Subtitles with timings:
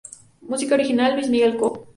[0.41, 1.87] Música original: Luis Miguel Cobo.